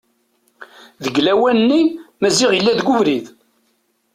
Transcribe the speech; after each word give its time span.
Deg 1.03 1.15
lawan-nni 1.21 1.81
Maziɣ 2.21 2.51
yella 2.53 2.77
deg 2.77 2.87
ubrid. 2.95 3.25